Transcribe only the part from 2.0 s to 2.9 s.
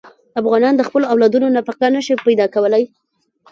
شي پیدا کولی.